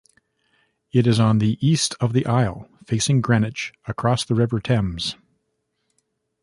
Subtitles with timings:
[0.91, 5.15] It is on the east of the Isle, facing Greenwich across the River Thames.